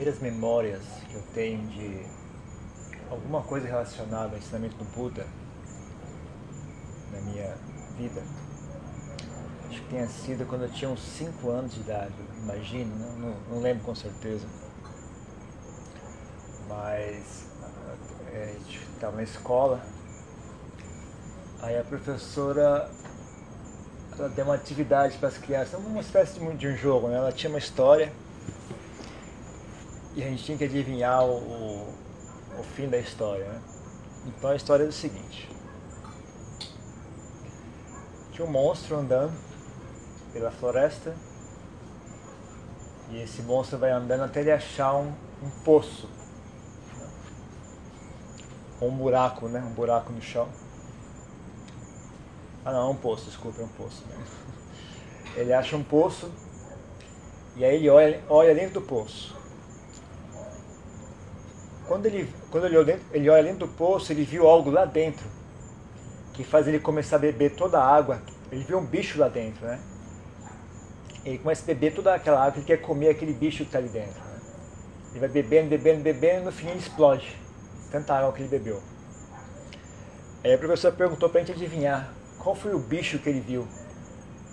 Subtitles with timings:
[0.00, 2.06] primeiras memórias que eu tenho de
[3.10, 5.26] alguma coisa relacionada ao ensinamento do Buda
[7.12, 7.54] na minha
[7.98, 8.22] vida,
[9.68, 13.60] acho que tenha sido quando eu tinha uns 5 anos de idade, imagino, não, não,
[13.60, 14.46] lembro com certeza.
[16.66, 17.44] Mas
[18.32, 18.56] é,
[18.94, 19.82] estava na escola,
[21.60, 22.90] aí a professora
[24.18, 27.16] ela deu uma atividade para as crianças, uma espécie de, de um jogo, né?
[27.16, 28.10] ela tinha uma história
[30.14, 31.94] e a gente tinha que adivinhar o, o,
[32.58, 33.44] o fim da história.
[33.44, 33.62] Né?
[34.26, 35.48] Então a história é o seguinte.
[38.32, 39.32] Tinha um monstro andando
[40.32, 41.14] pela floresta
[43.10, 46.08] e esse monstro vai andando até ele achar um, um poço.
[48.80, 49.60] Ou um buraco, né?
[49.60, 50.48] Um buraco no chão.
[52.64, 54.04] Ah não, é um poço, desculpa, é um poço.
[54.06, 54.24] Né?
[55.36, 56.30] Ele acha um poço
[57.56, 59.39] e aí ele olha, olha dentro do poço.
[61.90, 64.84] Quando ele, quando ele, olha dentro, ele olha dentro do poço, ele viu algo lá
[64.84, 65.26] dentro
[66.32, 68.22] que faz ele começar a beber toda a água.
[68.52, 69.80] Ele viu um bicho lá dentro, né?
[71.24, 73.88] Ele começa a beber toda aquela água, ele quer comer aquele bicho que está ali
[73.88, 74.20] dentro.
[74.20, 74.40] Né?
[75.10, 77.36] Ele vai bebendo, bebendo, bebendo, e no fim ele explode.
[77.90, 78.80] Tanta água que ele bebeu.
[80.44, 83.66] Aí a professora perguntou para a gente adivinhar qual foi o bicho que ele viu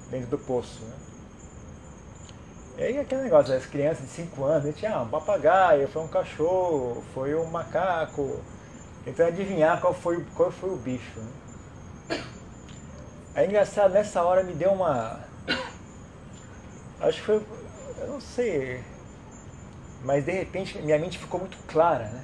[0.09, 0.83] dentro do poço.
[0.83, 1.06] Né?
[2.77, 6.03] E aí aquele negócio, as crianças de 5 anos, a gente, ah, um papagaio, foi
[6.03, 8.39] um cachorro, foi um macaco.
[9.03, 11.19] Tentando adivinhar qual foi, qual foi o bicho.
[11.19, 12.23] Né?
[13.33, 15.19] É engraçado, nessa hora me deu uma.
[16.99, 17.41] Acho que foi.
[17.99, 18.83] Eu não sei.
[20.03, 22.23] Mas de repente minha mente ficou muito clara, né?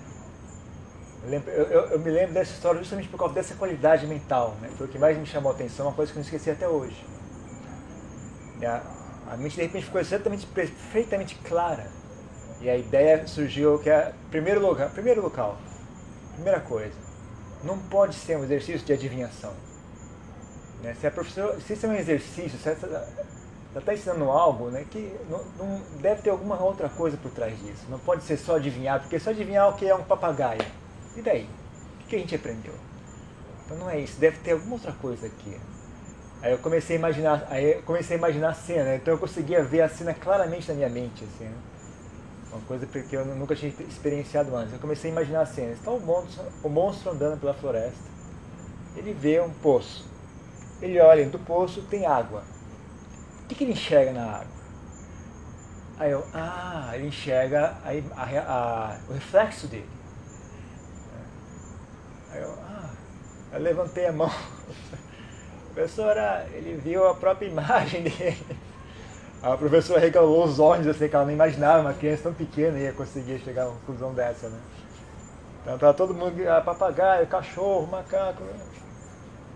[1.23, 4.69] Eu, lembro, eu, eu, me lembro dessa história justamente por causa dessa qualidade mental, né?
[4.77, 6.67] Foi o que mais me chamou a atenção, uma coisa que eu não esqueci até
[6.67, 7.05] hoje.
[9.33, 11.87] A mente de repente ficou exatamente perfeitamente clara.
[12.61, 15.57] E a ideia surgiu que é primeiro lugar, primeiro local,
[16.35, 16.93] primeira coisa,
[17.63, 19.51] não pode ser um exercício de adivinhação.
[20.81, 20.95] Né?
[20.99, 23.07] Se, a professora, se isso é um exercício, se ela
[23.75, 27.85] está ensinando algo né, que não, não, deve ter alguma outra coisa por trás disso.
[27.89, 30.65] Não pode ser só adivinhar, porque só adivinhar o que é um papagaio.
[31.15, 31.49] E daí?
[32.03, 32.75] O que a gente aprendeu?
[33.65, 35.57] Então não é isso, deve ter alguma outra coisa aqui.
[36.43, 39.81] Aí eu comecei a imaginar, aí comecei a imaginar a cena, então eu conseguia ver
[39.81, 41.55] a cena claramente na minha mente, assim, né?
[42.51, 44.73] uma coisa que eu nunca tinha experienciado antes.
[44.73, 45.71] Eu comecei a imaginar a cena.
[45.71, 48.03] Está o monstro, o monstro andando pela floresta.
[48.95, 50.05] Ele vê um poço.
[50.81, 52.43] Ele olha do poço, tem água.
[53.43, 54.53] O que, que ele enxerga na água?
[55.97, 59.89] Aí eu, ah, ele enxerga a, a, a, o reflexo dele.
[62.31, 62.89] Aí eu, ah,
[63.53, 64.31] eu levantei a mão.
[65.73, 68.57] Professora, ele viu a própria imagem dele.
[69.41, 72.93] A professora regalou os olhos, assim, que ela não imaginava uma criança tão pequena ia
[72.93, 74.57] conseguir chegar a uma conclusão dessa, né?
[75.65, 78.43] Então todo mundo, ah, papagaio, cachorro, macaco.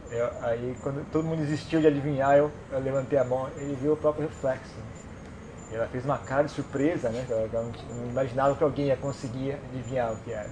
[0.09, 3.93] Eu, aí quando todo mundo desistiu de adivinhar, eu, eu, levantei a mão, ele viu
[3.93, 4.75] o próprio reflexo.
[5.71, 7.25] Ela fez uma cara de surpresa, né?
[7.29, 10.49] Ela não imaginava que alguém ia conseguir adivinhar o que era.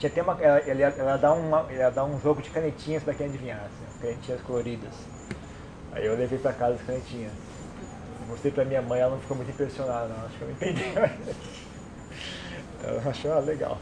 [0.00, 3.12] Tinha até uma, ela, ela, ela, dá uma, ela dá um jogo de canetinhas para
[3.12, 4.94] quem adivinhasse, assim, canetinhas coloridas.
[5.92, 7.32] Aí eu levei para casa as canetinhas.
[8.26, 10.24] Mostrei para minha mãe, ela não ficou muito impressionada, não.
[10.24, 11.10] acho que ela entendeu.
[12.82, 13.76] ela achou ah, legal.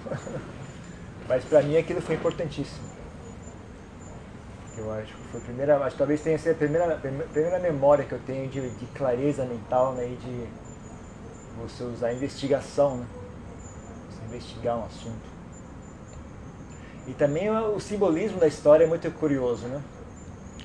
[1.28, 2.88] Mas para mim aquilo foi importantíssimo.
[4.76, 8.04] Eu acho que foi a primeira, acho que talvez tenha sido a primeira, primeira memória
[8.04, 10.48] que eu tenho de, de clareza mental, né, e de
[11.62, 13.06] você usar investigação, né,
[14.10, 15.37] você investigar um assunto.
[17.08, 19.82] E também o simbolismo da história é muito curioso, né?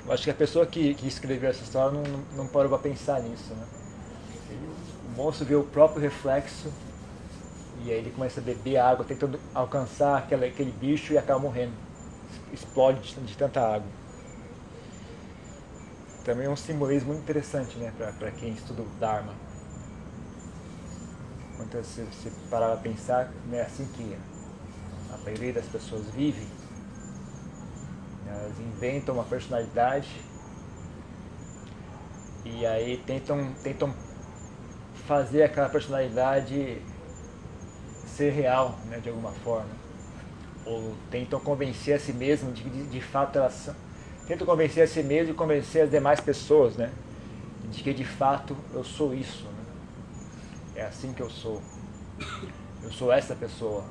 [0.05, 2.03] Eu acho que a pessoa que, que escreveu essa história não,
[2.35, 3.65] não parou para pensar nisso, né?
[5.07, 6.69] O monstro vê o próprio reflexo
[7.85, 11.73] e aí ele começa a beber água, tentando alcançar aquele, aquele bicho e acaba morrendo.
[12.51, 13.88] Explode de, de tanta água.
[16.25, 19.33] Também é um simbolismo muito interessante, né, para quem estuda o Dharma.
[21.56, 24.18] Quando você, você parar para pensar, não é assim que
[25.13, 26.45] a maioria das pessoas vive,
[28.27, 30.10] elas inventam uma personalidade
[32.45, 33.94] e aí tentam, tentam
[35.07, 36.81] fazer aquela personalidade
[38.06, 39.69] ser real, né, de alguma forma.
[40.65, 43.75] Ou tentam convencer a si mesmo de que de, de fato elas são.
[44.27, 46.92] Tentam convencer a si mesmo e convencer as demais pessoas, né?
[47.69, 49.44] De que de fato eu sou isso.
[49.44, 49.63] Né?
[50.75, 51.62] É assim que eu sou.
[52.81, 53.83] Eu sou essa pessoa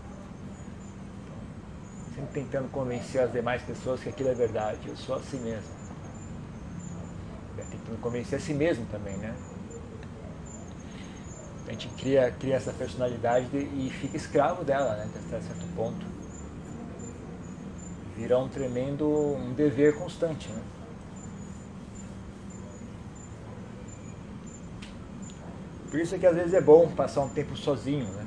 [2.14, 4.80] sempre tentando convencer as demais pessoas que aquilo é verdade.
[4.86, 5.70] Eu sou assim mesmo.
[7.58, 9.34] É, tentando convencer a si mesmo também, né?
[11.66, 15.08] A gente cria, cria essa personalidade e fica escravo dela, né?
[15.26, 16.04] Até certo ponto.
[18.16, 20.62] Vira um tremendo um dever constante, né?
[25.90, 28.26] Por isso é que às vezes é bom passar um tempo sozinho, né?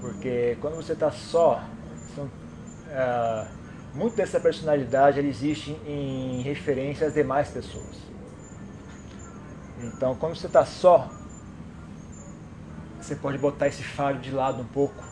[0.00, 1.62] Porque quando você está só,
[2.90, 3.48] uh,
[3.94, 8.10] muito dessa personalidade ela existe em referência às demais pessoas.
[9.82, 11.10] Então, quando você está só,
[13.00, 15.02] você pode botar esse fardo de lado um pouco.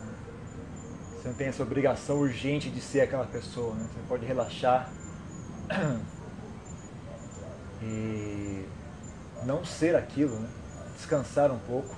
[1.16, 3.74] Você não tem essa obrigação urgente de ser aquela pessoa.
[3.74, 3.86] Né?
[3.92, 4.90] Você pode relaxar
[7.82, 8.64] e
[9.44, 10.48] não ser aquilo, né?
[10.94, 11.96] descansar um pouco.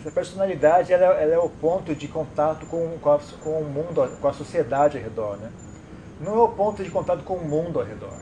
[0.00, 4.16] Essa personalidade ela, ela é o ponto de contato com, com, a, com o mundo,
[4.18, 5.36] com a sociedade ao redor.
[5.36, 5.52] Né?
[6.18, 8.16] Não é o ponto de contato com o mundo ao redor.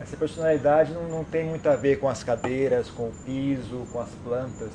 [0.00, 4.00] Essa personalidade não, não tem muito a ver com as cadeiras, com o piso, com
[4.00, 4.70] as plantas.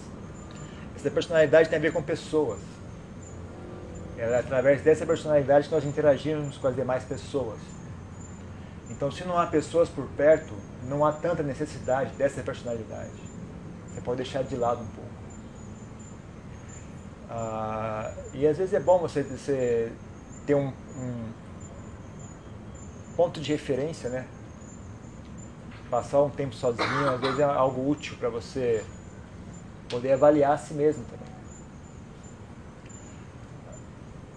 [0.94, 2.60] Essa personalidade tem a ver com pessoas.
[4.18, 7.60] É através dessa personalidade que nós interagimos com as demais pessoas.
[8.90, 10.54] Então, se não há pessoas por perto,
[10.84, 13.12] não há tanta necessidade dessa personalidade.
[13.88, 15.13] Você pode deixar de lado um pouco.
[17.36, 19.92] Ah, e às vezes é bom você, você
[20.46, 21.32] ter um, um,
[23.16, 24.28] ponto de referência, né?
[25.90, 28.86] Passar um tempo sozinho, às vezes é algo útil para você
[29.90, 31.34] poder avaliar a si mesmo também.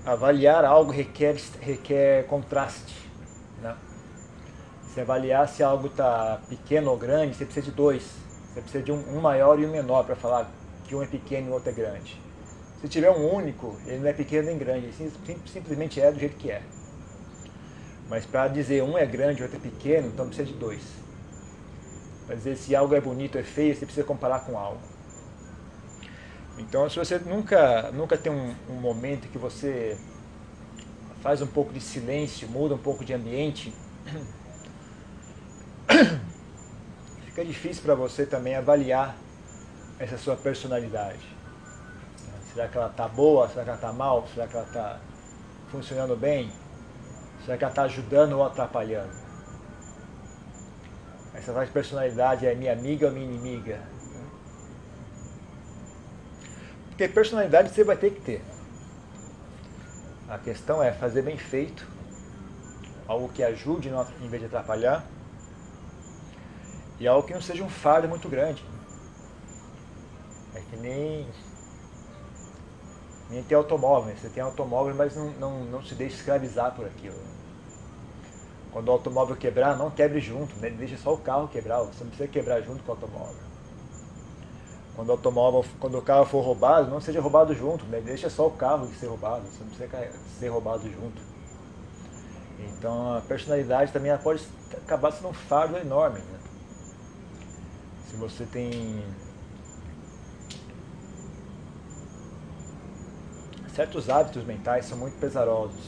[0.07, 2.97] Avaliar algo requer, requer contraste.
[3.61, 3.77] Né?
[4.89, 8.11] Você avaliar se algo está pequeno ou grande, você precisa de dois.
[8.55, 10.51] Você precisa de um, um maior e um menor para falar
[10.85, 12.26] que um é pequeno e o outro é grande.
[12.87, 15.13] Se tiver um único, ele não é pequeno nem grande, ele
[15.45, 16.63] simplesmente é do jeito que é.
[18.09, 20.83] Mas para dizer um é grande outro é pequeno, então precisa de dois.
[22.27, 24.79] Para dizer se algo é bonito ou é feio, você precisa comparar com algo.
[26.59, 29.99] Então, se você nunca, nunca tem um, um momento que você
[31.23, 33.75] faz um pouco de silêncio, muda um pouco de ambiente,
[37.27, 39.17] fica difícil para você também avaliar
[39.99, 41.36] essa sua personalidade.
[42.57, 43.47] Será que ela está boa?
[43.51, 44.27] Será que ela está mal?
[44.33, 44.99] Será que ela está
[45.71, 46.51] funcionando bem?
[47.45, 49.13] Será que ela está ajudando ou atrapalhando?
[51.35, 53.79] Essa de personalidade é minha amiga ou minha inimiga?
[56.89, 58.43] Porque personalidade você vai ter que ter.
[60.27, 61.87] A questão é fazer bem feito,
[63.07, 65.05] algo que ajude em vez de atrapalhar,
[66.99, 68.65] e algo que não seja um fardo muito grande.
[70.55, 71.29] É que nem
[73.31, 74.11] nem ter automóvel.
[74.11, 74.17] Né?
[74.21, 77.17] Você tem automóvel, mas não, não, não se deixe escravizar por aquilo.
[78.73, 80.71] Quando o automóvel quebrar, não quebre junto, né?
[80.71, 83.47] deixa só o carro quebrar, você não precisa quebrar junto com o automóvel.
[84.95, 88.01] Quando o, automóvel, quando o carro for roubado, não seja roubado junto, né?
[88.01, 91.21] deixa só o carro ser roubado, você não precisa ser roubado junto.
[92.59, 94.47] Então a personalidade também pode
[94.85, 96.19] acabar sendo um fardo enorme.
[96.19, 96.39] Né?
[98.09, 99.05] Se você tem
[103.77, 105.85] certos hábitos mentais são muito pesarosos,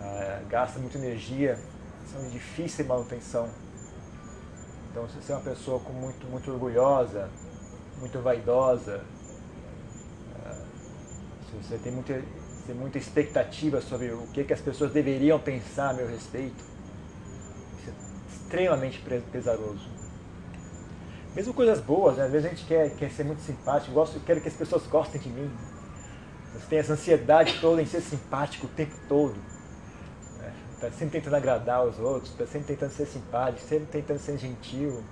[0.00, 1.58] uh, gastam muita energia,
[2.10, 3.46] são de difícil manutenção.
[4.90, 7.28] Então, se você é uma pessoa com muito, muito orgulhosa,
[8.00, 9.04] muito vaidosa,
[10.34, 10.66] uh,
[11.50, 12.22] se você tem muita,
[12.66, 16.64] tem muita expectativa sobre o que, que as pessoas deveriam pensar a meu respeito,
[17.80, 18.98] isso é extremamente
[19.30, 19.90] pesaroso.
[21.34, 22.24] Mesmo coisas boas, né?
[22.24, 25.20] às vezes a gente quer, quer ser muito simpático, gosto, quero que as pessoas gostem
[25.20, 25.50] de mim.
[26.54, 29.34] Você tem essa ansiedade toda em ser simpático o tempo todo.
[30.38, 30.52] Né?
[30.90, 35.02] sempre tentando agradar os outros, está sempre tentando ser simpático, sempre tentando ser gentil.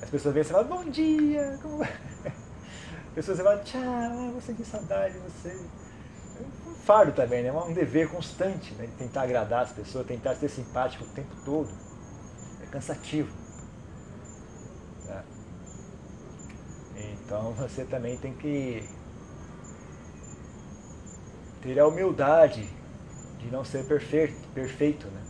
[0.00, 1.82] As pessoas vêm e falam, bom dia, como?
[1.82, 5.48] As pessoas falam, tchau, você que saudade de você.
[5.48, 7.50] É um fardo também, né?
[7.50, 8.86] um dever constante, né?
[8.86, 11.68] de tentar agradar as pessoas, tentar ser simpático o tempo todo.
[12.62, 13.34] É cansativo.
[15.04, 15.24] Né?
[16.96, 18.88] Então você também tem que
[21.62, 22.68] ter a humildade
[23.38, 25.22] de não ser perfeito, perfeito né?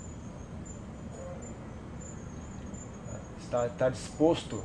[3.41, 4.63] Estar, estar disposto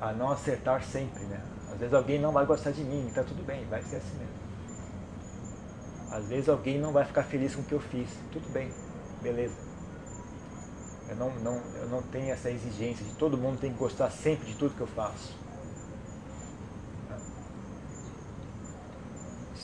[0.00, 1.40] a não acertar sempre, né?
[1.72, 4.42] Às vezes alguém não vai gostar de mim, está tudo bem, vai ser assim mesmo.
[6.10, 8.70] Às vezes alguém não vai ficar feliz com o que eu fiz, tudo bem,
[9.22, 9.54] beleza.
[11.08, 14.46] Eu não, não, eu não tenho essa exigência de todo mundo tem que gostar sempre
[14.46, 15.32] de tudo que eu faço.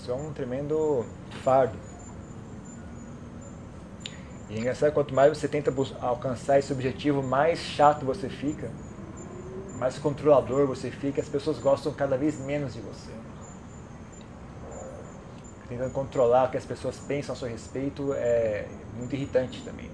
[0.09, 1.05] Isso é um tremendo
[1.45, 1.77] fardo.
[4.49, 8.71] E é engraçado, quanto mais você tenta alcançar esse objetivo, mais chato você fica,
[9.79, 13.11] mais controlador você fica, as pessoas gostam cada vez menos de você.
[15.69, 19.91] Tentando controlar o que as pessoas pensam a seu respeito é muito irritante também.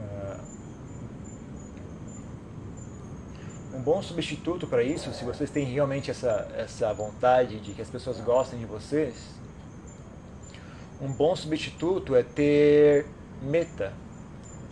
[0.00, 0.40] Ah,
[3.72, 7.88] um bom substituto para isso, se vocês têm realmente essa, essa vontade de que as
[7.88, 9.14] pessoas gostem de vocês,
[11.00, 13.06] um bom substituto é ter
[13.40, 13.94] meta,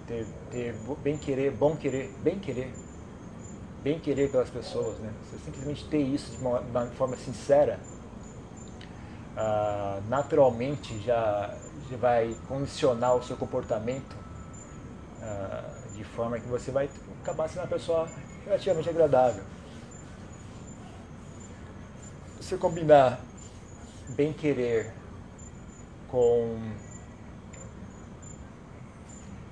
[0.06, 2.70] ter, ter bem querer, bom querer, bem querer,
[3.82, 5.10] bem querer pelas pessoas, né?
[5.24, 7.80] Você simplesmente ter isso de uma, de uma forma sincera,
[9.34, 11.56] ah, naturalmente já,
[11.90, 14.14] já vai condicionar o seu comportamento
[15.22, 16.90] ah, de forma que você vai
[17.22, 18.06] acabar sendo uma pessoa
[18.46, 19.42] relativamente agradável.
[22.40, 23.20] Se combinar
[24.10, 24.92] bem querer
[26.08, 26.58] com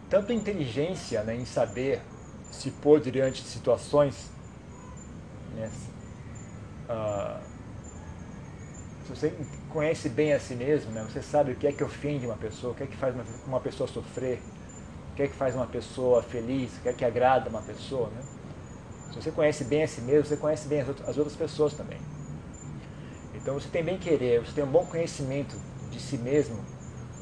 [0.08, 2.00] tanto inteligência né, em saber
[2.52, 4.30] se pôr diante de situações.
[5.56, 5.70] Né,
[6.88, 7.42] uh,
[9.04, 9.34] se você
[9.70, 12.72] conhece bem a si mesmo, né, você sabe o que é que ofende uma pessoa,
[12.72, 14.40] o que é que faz uma, uma pessoa sofrer,
[15.12, 18.08] o que é que faz uma pessoa feliz, o que é que agrada uma pessoa.
[18.08, 18.22] Né?
[19.10, 21.98] Se você conhece bem a si mesmo, você conhece bem as outras pessoas também.
[23.34, 25.56] Então você tem bem querer, você tem um bom conhecimento
[25.90, 26.58] de si mesmo,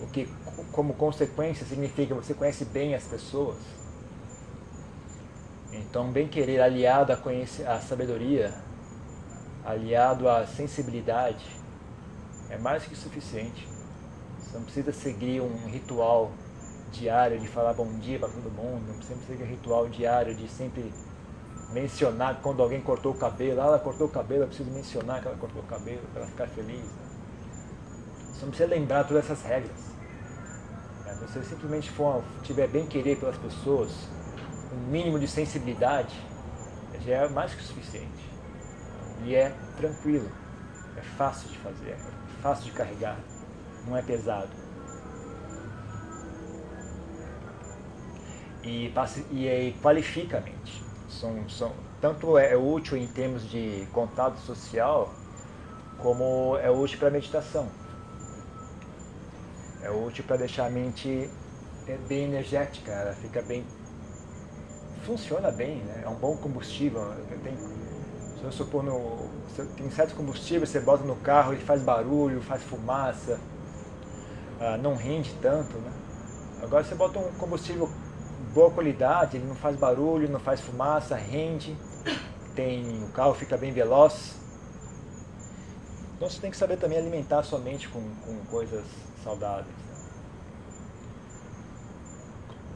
[0.00, 0.28] o que
[0.72, 3.58] como consequência significa você conhece bem as pessoas.
[5.72, 8.52] Então, bem querer aliado à, sabedoria,
[9.64, 11.44] aliado à sensibilidade,
[12.50, 13.66] é mais que suficiente.
[14.38, 16.30] Você não precisa seguir um ritual
[16.90, 20.46] diário de falar bom dia para todo mundo, não precisa seguir um ritual diário de
[20.46, 20.92] sempre
[21.72, 25.28] mencionar quando alguém cortou o cabelo, ah, ela cortou o cabelo, eu preciso mencionar que
[25.28, 26.84] ela cortou o cabelo para ela ficar feliz.
[28.32, 29.92] Você não precisa lembrar todas essas regras.
[31.28, 33.90] Se você simplesmente for, tiver bem querer pelas pessoas,
[34.72, 36.14] um mínimo de sensibilidade,
[37.06, 38.30] já é mais que suficiente.
[39.24, 40.28] E é tranquilo,
[40.96, 43.16] é fácil de fazer, é fácil de carregar,
[43.86, 44.50] não é pesado.
[48.64, 48.92] E,
[49.30, 50.91] e, e qualifica a mente.
[51.20, 55.12] São, são, tanto é útil em termos de contato social,
[55.98, 57.68] como é útil para meditação.
[59.82, 61.28] É útil para deixar a mente
[61.86, 63.64] é, bem energética, ela fica bem.
[65.04, 66.02] funciona bem, né?
[66.04, 67.12] é um bom combustível.
[67.42, 67.56] Tem,
[68.38, 69.28] se eu supor, no,
[69.76, 73.38] tem certos combustíveis, você bota no carro, ele faz barulho, faz fumaça,
[74.60, 75.76] ah, não rende tanto.
[75.76, 75.92] Né?
[76.62, 77.88] Agora você bota um combustível
[78.52, 81.76] boa qualidade, ele não faz barulho, não faz fumaça, rende,
[82.54, 84.36] tem, o carro fica bem veloz.
[86.16, 88.84] Então você tem que saber também alimentar a sua mente com, com coisas
[89.24, 89.66] saudáveis.
[89.66, 89.94] Né?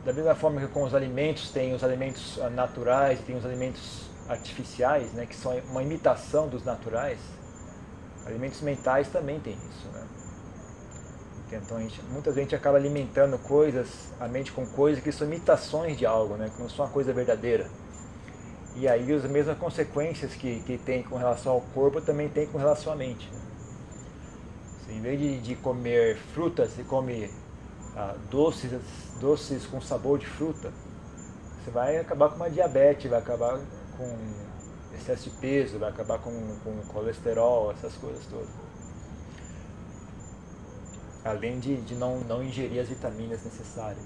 [0.04, 4.06] Da mesma forma que com os alimentos tem os alimentos ah, naturais, tem os alimentos
[4.28, 7.18] artificiais, né, que são uma imitação dos naturais,
[8.26, 9.86] alimentos mentais também tem isso.
[9.92, 10.04] Né?
[11.52, 13.86] Então a gente, muita gente acaba alimentando coisas,
[14.18, 17.12] a mente com coisas que são imitações de algo, né, que não são uma coisa
[17.12, 17.68] verdadeira.
[18.74, 22.58] E aí as mesmas consequências que, que tem com relação ao corpo também tem com
[22.58, 23.30] relação à mente.
[23.32, 23.40] Né?
[24.96, 27.30] Em vez de, de comer frutas, você come
[27.96, 28.72] ah, doces,
[29.20, 30.72] doces com sabor de fruta.
[31.64, 33.58] Você vai acabar com uma diabetes, vai acabar
[33.96, 34.16] com
[34.94, 36.30] excesso de peso, vai acabar com,
[36.62, 38.65] com colesterol, essas coisas todas.
[41.26, 44.04] Além de, de não, não ingerir as vitaminas necessárias.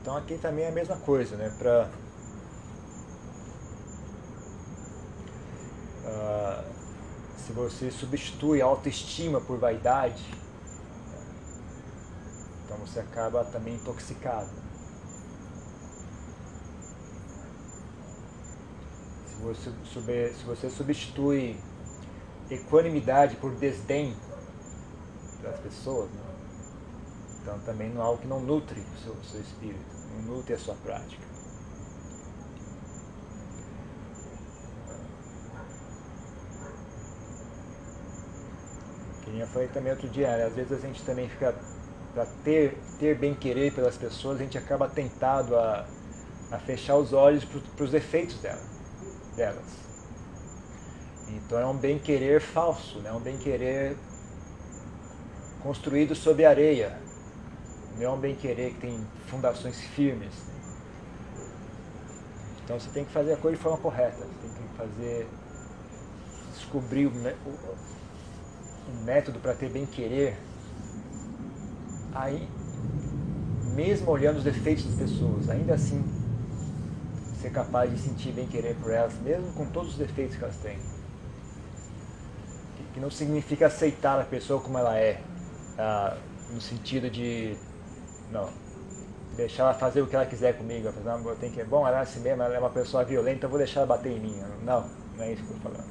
[0.00, 1.54] Então aqui também é a mesma coisa, né?
[1.58, 1.88] Pra,
[6.04, 6.64] uh,
[7.36, 10.24] se você substitui a autoestima por vaidade,
[12.64, 14.48] então você acaba também intoxicado.
[19.28, 21.56] Se você, se você substitui
[22.50, 24.16] equanimidade por desdém
[25.42, 26.20] das pessoas, né?
[27.42, 29.84] então também não é algo que não nutre o seu, o seu espírito,
[30.16, 31.32] não nutre a sua prática.
[39.42, 40.44] eu falei também outro dia, né?
[40.44, 41.54] às vezes a gente também fica,
[42.14, 45.86] para ter, ter bem querer pelas pessoas, a gente acaba tentado a,
[46.50, 48.60] a fechar os olhos para os defeitos dela,
[49.36, 49.82] delas.
[51.28, 53.12] Então é um bem querer falso, né?
[53.12, 53.96] um bem querer
[55.62, 56.98] construído sob areia.
[57.96, 60.32] Não é um bem querer que tem fundações firmes.
[62.64, 65.26] Então você tem que fazer a coisa de forma correta, você tem que fazer
[66.54, 67.12] descobrir o,
[69.04, 70.36] método para ter bem querer
[72.14, 72.48] aí,
[73.74, 76.04] mesmo olhando os defeitos das pessoas, ainda assim
[77.40, 80.56] ser capaz de sentir bem querer por elas, mesmo com todos os defeitos que elas
[80.56, 80.78] têm.
[82.94, 85.20] Que não significa aceitar a pessoa como ela é,
[85.78, 86.16] ah,
[86.50, 87.56] no sentido de
[88.30, 88.48] não
[89.36, 92.20] deixar ela fazer o que ela quiser comigo, eu tenho que bom, ela é assim
[92.20, 94.36] mesmo, ela é uma pessoa violenta, eu vou deixar ela bater em mim.
[94.64, 94.84] Não,
[95.16, 95.90] não é isso que eu estou falando.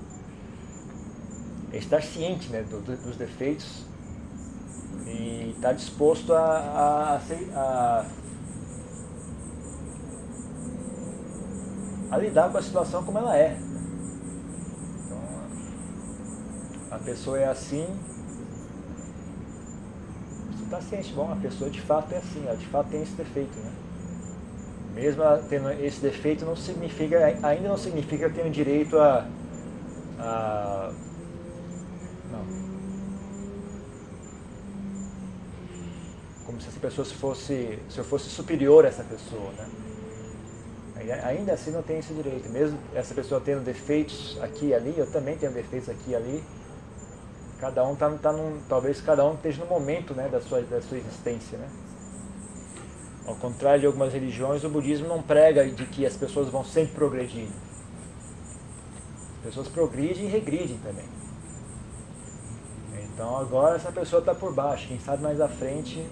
[1.74, 3.86] É estar ciente né, do, dos defeitos
[5.08, 7.22] e estar disposto a, a,
[7.56, 8.06] a,
[12.12, 13.58] a lidar com a situação como ela é.
[15.06, 15.20] Então,
[16.92, 17.88] a pessoa é assim,
[20.72, 23.58] está ciente, bom, a pessoa de fato é assim, ela de fato tem esse defeito,
[23.60, 23.72] né?
[24.96, 29.28] Mesmo tendo esse defeito, não significa, ainda não significa que eu tenho direito a,
[30.20, 30.92] a.
[36.46, 39.68] Como se essa pessoa fosse, se eu fosse superior a essa pessoa, né?
[41.24, 42.50] Ainda assim não tem esse direito.
[42.50, 46.44] Mesmo essa pessoa tendo defeitos aqui e ali, eu também tenho defeitos aqui e ali.
[47.62, 48.60] Cada um está tá num.
[48.68, 51.58] Talvez cada um esteja no momento né, da, sua, da sua existência.
[51.58, 51.70] Né?
[53.26, 56.96] Ao contrário de algumas religiões, o budismo não prega de que as pessoas vão sempre
[56.96, 57.48] progredir.
[59.38, 61.06] As pessoas progridem e regridem também.
[63.14, 66.06] Então agora essa pessoa está por baixo, quem sabe mais à frente.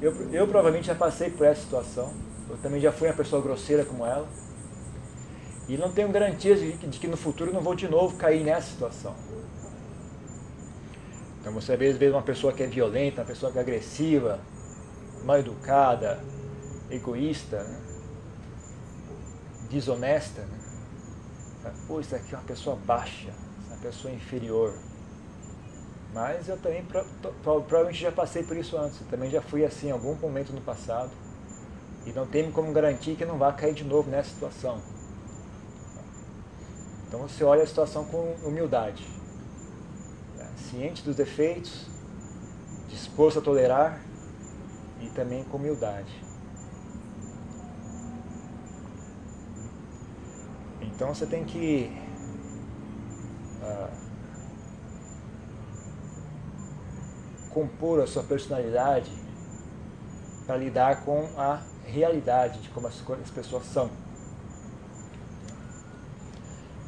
[0.00, 2.10] Eu, eu provavelmente já passei por essa situação
[2.50, 4.26] eu também já fui uma pessoa grosseira como ela.
[5.68, 8.68] E não tenho garantias de, de que no futuro não vou de novo cair nessa
[8.70, 9.14] situação.
[11.40, 14.38] Então você às vezes vê uma pessoa que é violenta, uma pessoa que é agressiva,
[15.24, 16.20] mal educada,
[16.90, 17.80] egoísta, né?
[19.70, 20.42] desonesta.
[20.42, 21.72] Né?
[21.86, 24.74] Pô, isso aqui é uma pessoa baixa, é uma pessoa inferior.
[26.12, 26.84] Mas eu também
[27.42, 29.00] provavelmente já passei por isso antes.
[29.00, 31.10] Eu também já fui assim em algum momento no passado.
[32.04, 34.80] E não tem como garantir que não vai cair de novo nessa situação.
[37.06, 39.19] Então você olha a situação com humildade?
[40.60, 41.86] Ciente dos defeitos,
[42.88, 44.00] disposto a tolerar
[45.00, 46.12] e também com humildade.
[50.82, 51.90] Então você tem que
[53.62, 53.90] uh,
[57.50, 59.10] compor a sua personalidade
[60.46, 63.90] para lidar com a realidade de como as, as pessoas são.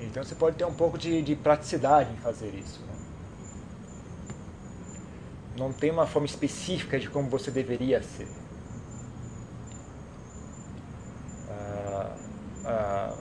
[0.01, 2.81] Então você pode ter um pouco de, de praticidade em fazer isso.
[2.83, 2.92] Né?
[5.57, 8.29] Não tem uma forma específica de como você deveria ser.
[11.51, 12.17] Ah,
[12.65, 13.15] ah,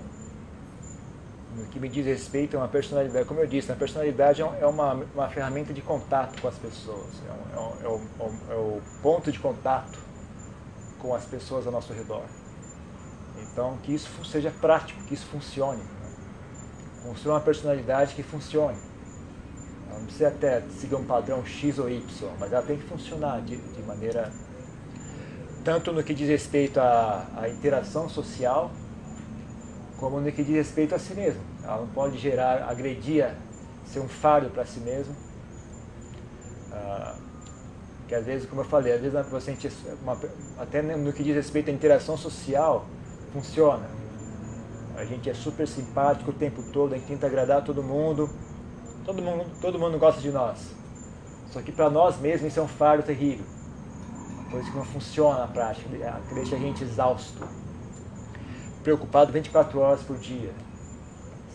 [1.55, 4.93] no que me diz respeito a uma personalidade, como eu disse, a personalidade é uma,
[5.13, 7.99] uma ferramenta de contato com as pessoas, é, um, é, um,
[8.49, 9.99] é, o é ponto de contato
[10.99, 12.23] com as pessoas ao nosso redor.
[13.41, 15.81] Então, que isso seja prático, que isso funcione.
[15.81, 16.11] Né?
[17.03, 18.77] Construir uma personalidade que funcione.
[19.93, 22.01] Não precisa até seguir um padrão X ou Y,
[22.39, 24.31] mas ela tem que funcionar de, de maneira.
[25.63, 28.71] tanto no que diz respeito à, à interação social,
[29.97, 31.41] como no que diz respeito a si mesmo.
[31.63, 33.31] Ela não pode gerar, agredir,
[33.85, 35.15] ser um fardo para si mesmo.
[36.71, 37.15] Ah,
[38.07, 39.55] que às vezes, como eu falei, às vezes você
[40.01, 40.17] uma,
[40.57, 42.85] até no que diz respeito à interação social,
[43.31, 43.85] funciona.
[44.97, 48.29] A gente é super simpático o tempo todo, a gente tenta agradar todo mundo,
[49.05, 50.73] todo mundo, todo mundo gosta de nós.
[51.51, 53.45] Só que para nós mesmos isso é um fardo terrível.
[54.49, 55.89] Coisa que não funciona na prática,
[56.27, 57.47] que deixa a gente exausto.
[58.83, 60.51] Preocupado 24 horas por dia.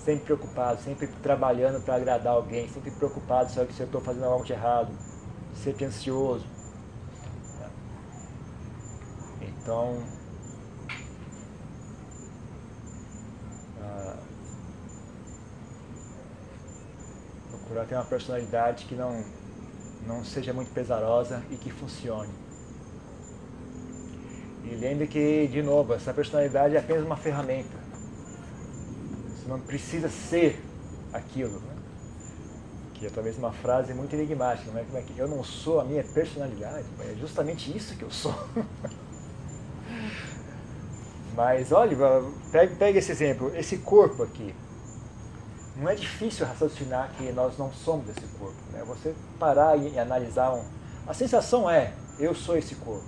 [0.04, 4.52] Sempre preocupado, sempre trabalhando para agradar alguém, sempre preocupado se eu estou fazendo algo de
[4.52, 4.90] errado
[5.62, 6.44] sempre ansioso.
[9.40, 9.98] Então,
[17.66, 19.24] procurar ter uma personalidade que não,
[20.06, 22.32] não seja muito pesarosa e que funcione.
[24.64, 27.76] E lembre que, de novo, essa personalidade é apenas uma ferramenta.
[29.36, 30.60] Você não precisa ser
[31.12, 31.60] aquilo.
[31.60, 31.76] Né?
[32.98, 34.82] que é talvez uma frase muito enigmática, né?
[34.86, 38.34] Como é que eu não sou a minha personalidade, é justamente isso que eu sou.
[41.36, 41.94] Mas olha,
[42.50, 44.54] pega, pega esse exemplo, esse corpo aqui.
[45.76, 48.56] Não é difícil raciocinar que nós não somos esse corpo.
[48.72, 48.82] Né?
[48.86, 50.64] Você parar e analisar um.
[51.06, 53.04] A sensação é, eu sou esse corpo.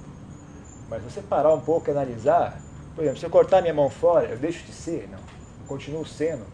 [0.89, 2.61] Mas você parar um pouco e analisar,
[2.95, 5.09] por exemplo, se eu cortar minha mão fora, eu deixo de ser?
[5.11, 5.19] Não.
[5.19, 6.45] Eu continuo sendo.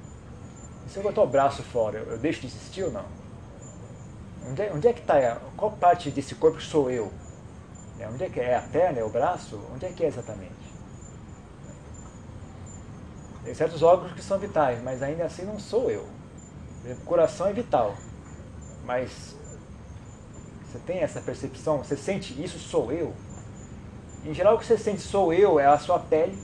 [0.87, 3.05] E se eu cortar o braço fora, eu deixo de existir ou não?
[4.49, 5.41] Onde é, onde é que está?
[5.57, 7.11] Qual parte desse corpo sou eu?
[7.99, 8.51] É, onde é que é?
[8.51, 9.01] É a perna?
[9.01, 9.61] É o braço?
[9.75, 10.74] Onde é que é exatamente?
[13.45, 16.07] Tem certos órgãos que são vitais, mas ainda assim não sou eu.
[16.85, 17.95] O coração é vital,
[18.85, 19.37] mas
[20.67, 21.79] você tem essa percepção?
[21.79, 23.15] Você sente isso sou eu?
[24.25, 26.37] Em geral, o que você sente sou eu é a sua pele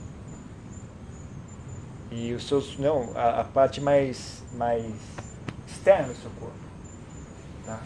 [2.11, 4.85] e os seus não a, a parte mais mais
[5.67, 6.55] externa do seu corpo.
[7.65, 7.79] Tá?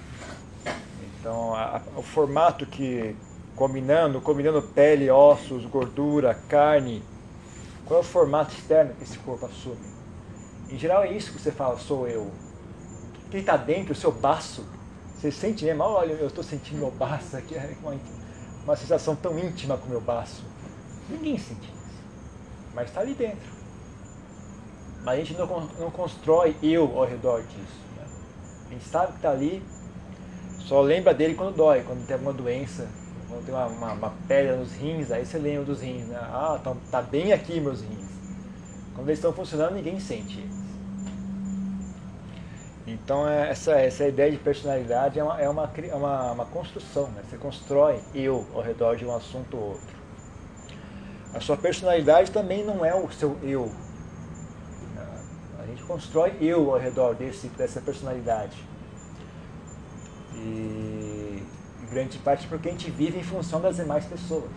[1.20, 3.16] Então, a, a, o formato que
[3.56, 7.02] combinando, combinando pele, ossos, gordura, carne,
[7.86, 9.96] qual é o formato externo que esse corpo assume?
[10.70, 12.32] Em geral é isso que você fala, sou eu.
[13.30, 14.66] Quem está dentro, o seu baço,
[15.16, 17.96] você sente mesmo, olha, eu estou sentindo meu baço aqui, é uma,
[18.64, 20.44] uma sensação tão íntima com o meu baço.
[21.10, 22.02] Ninguém sente isso,
[22.74, 23.54] mas está ali dentro.
[25.04, 25.46] Mas a gente não,
[25.80, 27.86] não constrói eu ao redor disso.
[27.96, 28.08] Né?
[28.66, 29.64] A gente sabe que está ali,
[30.60, 32.88] só lembra dele quando dói, quando tem alguma doença,
[33.28, 36.18] quando tem uma, uma, uma, pedra nos rins, aí você lembra dos rins, né?
[36.22, 38.06] Ah, tá, tá bem aqui meus rins.
[38.94, 40.66] Quando eles estão funcionando, ninguém sente eles.
[42.88, 47.08] Então é, essa, essa ideia de personalidade é uma, é uma, é uma, uma construção,
[47.08, 47.24] né?
[47.28, 49.96] você constrói eu ao redor de um assunto ou outro.
[51.34, 53.72] A sua personalidade também não é o seu eu.
[55.60, 58.56] A gente constrói eu ao redor desse, dessa personalidade.
[60.36, 60.95] E
[61.96, 64.52] grande parte porque a gente vive em função das demais pessoas.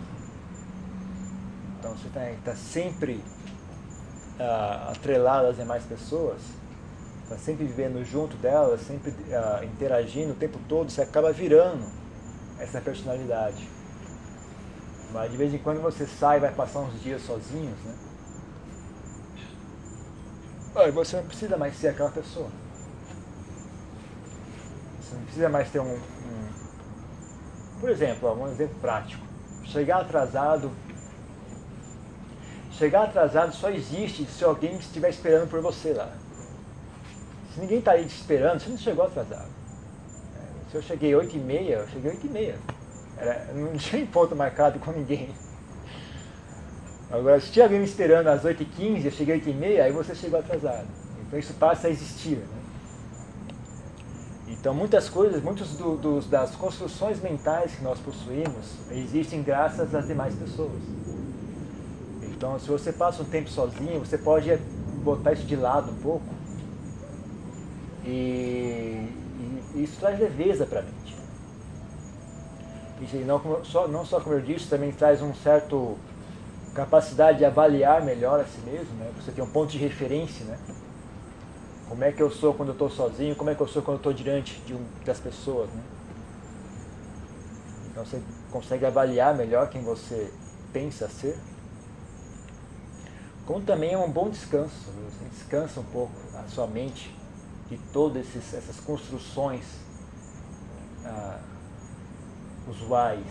[1.79, 3.23] Então você está tá sempre
[4.37, 6.41] uh, atrelado às demais pessoas,
[7.23, 11.85] está sempre vivendo junto delas, sempre uh, interagindo o tempo todo, você acaba virando
[12.59, 13.69] essa personalidade.
[15.13, 17.95] Mas de vez em quando você sai e vai passar uns dias sozinhos, né?
[20.75, 22.49] Aí você não precisa mais ser aquela pessoa.
[25.01, 26.58] Você não precisa mais ter um, um
[27.79, 29.25] por exemplo, um exemplo prático.
[29.65, 30.71] Chegar atrasado.
[32.71, 36.09] Chegar atrasado só existe se alguém estiver esperando por você lá.
[37.53, 39.49] Se ninguém está aí te esperando, você não chegou atrasado.
[40.71, 42.55] Se eu cheguei 8 e meia, eu cheguei 8 e meia.
[43.17, 45.29] Era, não tinha ponto marcado com ninguém.
[47.11, 50.39] Agora, se tinha alguém me esperando às 8h15, eu cheguei às 8h30, aí você chegou
[50.39, 50.85] atrasado.
[51.25, 52.37] Então isso passa a existir.
[52.37, 52.45] Né?
[54.59, 60.05] Então muitas coisas, muitas do, do, das construções mentais que nós possuímos existem graças às
[60.05, 60.81] demais pessoas.
[62.23, 64.55] Então se você passa um tempo sozinho, você pode
[65.03, 66.25] botar isso de lado um pouco
[68.05, 69.07] e,
[69.75, 71.15] e isso traz leveza para a mente.
[73.01, 75.97] E não, só, não só como eu disse, também traz um certo
[76.75, 79.09] capacidade de avaliar melhor a si mesmo, né?
[79.15, 80.57] Você tem um ponto de referência, né?
[81.89, 83.35] Como é que eu sou quando eu estou sozinho?
[83.35, 85.67] Como é que eu sou quando eu estou diante de um, das pessoas?
[85.71, 85.83] Né?
[87.89, 88.21] Então você
[88.51, 90.31] consegue avaliar melhor quem você
[90.71, 91.35] pensa ser.
[93.43, 94.91] Como também é um bom descanso.
[94.91, 97.11] Você descansa um pouco a sua mente
[97.67, 99.65] de todas essas construções
[101.03, 101.39] ah,
[102.67, 103.25] usuais,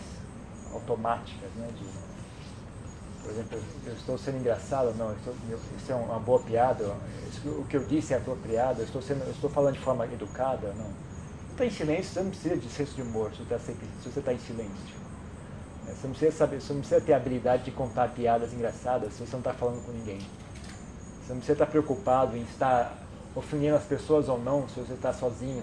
[0.73, 1.69] automáticas, né?
[1.79, 2.08] De,
[3.23, 5.35] por exemplo, eu estou sendo engraçado, não, estou,
[5.77, 6.85] isso é uma boa piada,
[7.45, 10.73] o que eu disse é apropriado, eu estou, sendo, eu estou falando de forma educada,
[10.77, 10.91] não.
[11.51, 14.33] Está em silêncio, você não precisa de senso de humor se você está, você está
[14.33, 14.97] em silêncio.
[15.89, 19.13] É, você não, precisa saber, você não precisa ter a habilidade de contar piadas engraçadas
[19.13, 20.19] se você não está falando com ninguém.
[20.19, 22.97] Você não precisa estar preocupado em estar
[23.35, 25.63] ofendendo as pessoas ou não se você está sozinho.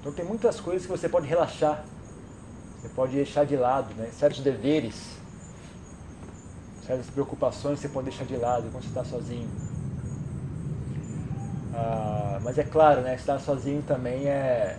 [0.00, 1.84] Então tem muitas coisas que você pode relaxar,
[2.80, 4.10] você pode deixar de lado, né?
[4.12, 5.21] certos deveres
[6.86, 9.48] certas preocupações você pode deixar de lado quando você está sozinho.
[11.74, 14.78] Ah, mas é claro, né, estar sozinho também é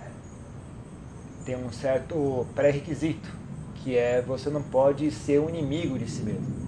[1.46, 3.30] tem um certo pré-requisito,
[3.76, 6.64] que é você não pode ser um inimigo de si mesmo.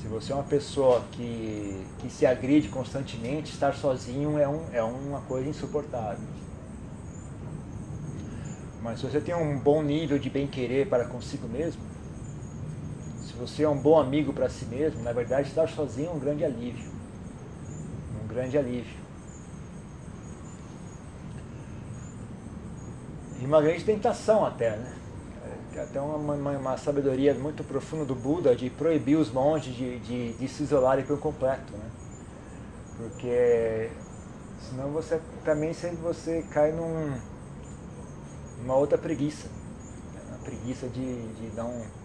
[0.00, 4.82] Se você é uma pessoa que, que se agride constantemente, estar sozinho é, um, é
[4.82, 6.24] uma coisa insuportável.
[8.82, 11.82] Mas se você tem um bom nível de bem-querer para consigo mesmo,
[13.40, 16.44] você é um bom amigo para si mesmo, na verdade estar sozinho é um grande
[16.44, 16.90] alívio.
[18.22, 19.00] Um grande alívio.
[23.40, 24.94] E uma grande tentação até, né?
[25.74, 29.98] É, até uma, uma, uma, sabedoria muito profunda do Buda de proibir os monges de,
[30.00, 31.90] de, de se isolarem por completo, né?
[32.98, 33.90] Porque
[34.68, 37.18] senão você também sempre você cai num,
[38.60, 39.48] numa outra preguiça.
[40.14, 40.20] Né?
[40.28, 41.99] Uma preguiça de, de não de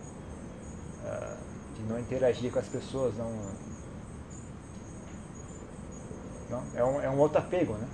[1.88, 3.32] não interagir com as pessoas, não,
[6.50, 7.88] não é, um, é um outro apego, né?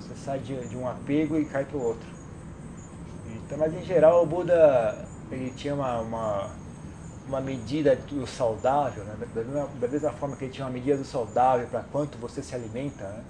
[0.00, 2.06] Você sai de, de um apego e cai para o outro.
[3.26, 6.50] Então, mas em geral o Buda ele tinha uma, uma,
[7.26, 9.16] uma medida do saudável, né?
[9.34, 12.42] da, mesma, da mesma forma que ele tinha uma medida do saudável para quanto você
[12.42, 13.24] se alimenta, né?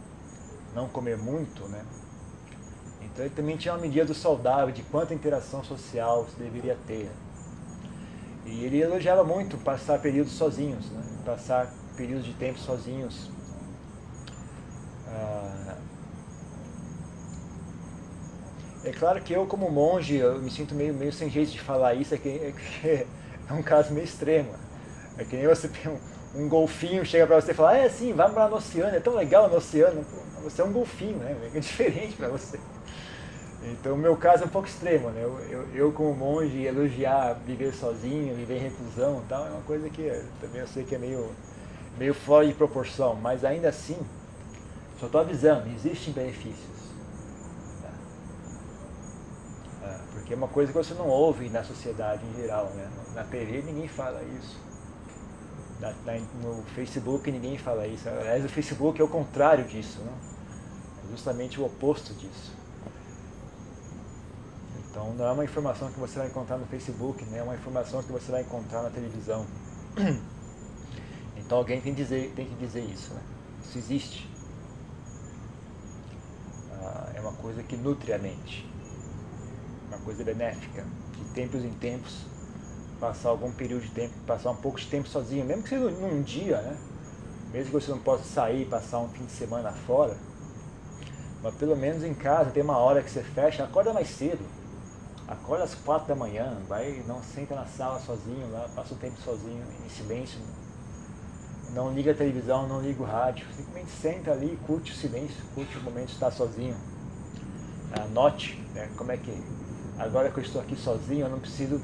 [0.75, 1.85] não comer muito, né?
[3.01, 7.11] Então ele também tinha uma medida do saudável de quanta interação social você deveria ter.
[8.45, 11.03] E ele elogiava muito passar períodos sozinhos, né?
[11.25, 13.31] passar períodos de tempo sozinhos.
[15.07, 15.77] Ah,
[18.85, 21.95] é claro que eu, como monge, eu me sinto meio, meio sem jeito de falar
[21.95, 23.07] isso, é que é,
[23.49, 24.51] é um caso meio extremo.
[25.17, 28.13] É que nem você tem um, um golfinho, chega para você e fala, é sim,
[28.13, 30.05] vamos lá no oceano, é tão legal no oceano.
[30.43, 31.37] Você é um golfinho, né?
[31.55, 32.59] É diferente para você.
[33.65, 35.23] Então, o meu caso é um pouco extremo, né?
[35.23, 39.89] Eu, eu, eu, como monge, elogiar viver sozinho, viver em reclusão tal, é uma coisa
[39.89, 41.31] que também eu sei que é meio,
[41.97, 43.99] meio fora de proporção, mas ainda assim,
[44.99, 46.73] só estou avisando, existem benefícios.
[50.33, 52.89] que é uma coisa que você não ouve na sociedade em geral, né?
[53.15, 54.57] Na TV ninguém fala isso.
[55.79, 58.09] Na, na, no Facebook ninguém fala isso.
[58.09, 60.13] Aliás, o Facebook é o contrário disso, né?
[61.05, 62.62] É justamente o oposto disso.
[64.93, 67.39] Então não é uma informação que você vai encontrar no Facebook, né?
[67.39, 69.45] é uma informação que você vai encontrar na televisão.
[71.35, 73.21] Então alguém tem, dizer, tem que dizer isso, né?
[73.63, 74.31] Isso existe.
[76.81, 78.65] Ah, é uma coisa que nutre a mente
[79.93, 80.85] uma coisa benéfica,
[81.19, 82.25] de tempos em tempos,
[82.99, 86.23] passar algum período de tempo, passar um pouco de tempo sozinho, mesmo que seja num
[86.23, 86.77] dia, né?
[87.53, 90.17] Mesmo que você não possa sair, passar um fim de semana fora,
[91.43, 94.41] mas pelo menos em casa tem uma hora que você fecha, acorda mais cedo.
[95.29, 99.17] Acorda às quatro da manhã, vai, não senta na sala sozinho lá, passa o tempo
[99.23, 100.39] sozinho, em silêncio.
[101.73, 105.79] Não liga a televisão, não liga o rádio, simplesmente senta ali, curte o silêncio, curte
[105.79, 106.77] o momento de estar sozinho.
[107.99, 109.33] Anote né, como é que
[109.99, 111.81] agora que eu estou aqui sozinho, eu não preciso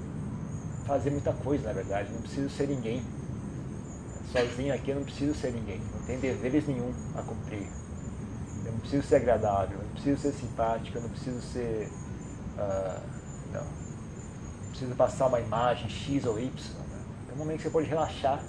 [0.87, 3.03] fazer muita coisa, na verdade, não preciso ser ninguém.
[4.33, 7.66] Sozinho aqui eu não preciso ser ninguém, não tem deveres nenhum a cumprir.
[8.64, 11.88] Eu não preciso ser agradável, eu não preciso ser simpático, eu não preciso ser.
[12.59, 13.17] Uh,
[13.52, 13.62] não.
[13.62, 16.50] não preciso passar uma imagem X ou Y.
[17.28, 18.42] É um momento que você pode relaxar.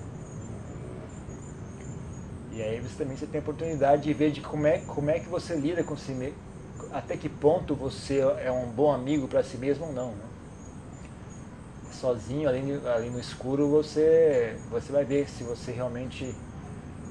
[2.52, 5.20] E aí você também você tem a oportunidade de ver de como é, como é
[5.20, 6.50] que você lida com si mesmo
[6.92, 10.12] até que ponto você é um bom amigo para si mesmo ou não.
[10.12, 10.26] Né?
[11.92, 16.34] Sozinho, ali, ali no escuro, você, você vai ver se você realmente,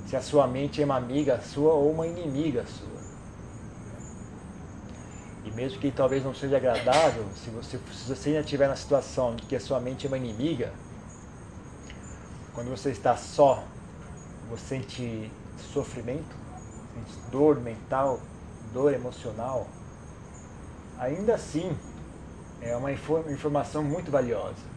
[0.07, 2.98] se a sua mente é uma amiga sua ou uma inimiga sua.
[5.49, 9.35] E mesmo que talvez não seja agradável, se você, se você ainda estiver na situação
[9.35, 10.73] de que a sua mente é uma inimiga,
[12.55, 13.65] quando você está só,
[14.51, 15.31] você sente
[15.73, 16.37] sofrimento,
[16.95, 18.21] sente dor mental,
[18.75, 19.67] dor emocional,
[20.99, 21.75] ainda assim
[22.61, 24.69] é uma informação muito valiosa.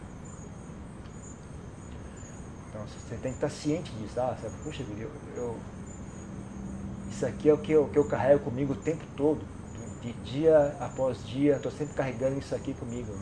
[2.70, 4.54] Então você tem que estar ciente disso, ah, sabe?
[4.64, 5.56] Puxa vida, eu, eu,
[7.10, 9.44] isso aqui é o que eu, que eu carrego comigo o tempo todo,
[10.02, 13.12] de dia após dia, estou sempre carregando isso aqui comigo.